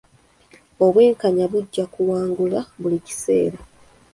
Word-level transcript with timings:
Obwenkanya 0.85 1.45
bujja 1.51 1.85
kuwangula 1.93 2.59
buli 2.79 2.99
kiseera. 3.05 3.59